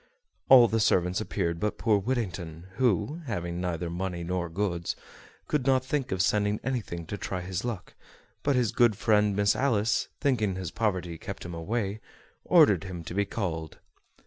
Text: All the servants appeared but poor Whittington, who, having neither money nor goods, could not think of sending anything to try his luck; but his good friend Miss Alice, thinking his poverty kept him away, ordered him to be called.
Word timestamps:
All 0.49 0.67
the 0.67 0.79
servants 0.79 1.21
appeared 1.21 1.59
but 1.59 1.77
poor 1.77 1.99
Whittington, 1.99 2.69
who, 2.77 3.21
having 3.27 3.61
neither 3.61 3.87
money 3.87 4.23
nor 4.23 4.49
goods, 4.49 4.95
could 5.47 5.67
not 5.67 5.85
think 5.85 6.11
of 6.11 6.23
sending 6.23 6.59
anything 6.63 7.05
to 7.05 7.19
try 7.19 7.41
his 7.41 7.63
luck; 7.63 7.93
but 8.41 8.55
his 8.55 8.71
good 8.71 8.95
friend 8.95 9.35
Miss 9.35 9.55
Alice, 9.55 10.07
thinking 10.19 10.55
his 10.55 10.71
poverty 10.71 11.19
kept 11.19 11.45
him 11.45 11.53
away, 11.53 12.01
ordered 12.43 12.85
him 12.85 13.03
to 13.03 13.13
be 13.13 13.25
called. 13.25 13.77